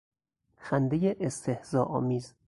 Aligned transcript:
خندهی 0.57 1.15
استهزا 1.19 1.83
آمیز 1.83 2.35